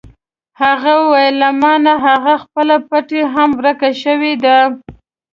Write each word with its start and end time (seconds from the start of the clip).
هغه 0.61 0.91
وویل: 1.01 1.35
له 1.41 1.49
ما 1.61 1.73
نه 1.85 1.93
هغه 2.07 2.33
خپله 2.43 2.75
پټۍ 2.89 3.21
هم 3.33 3.49
ورکه 3.59 3.89
شوې 4.03 4.33
ده. 4.43 4.57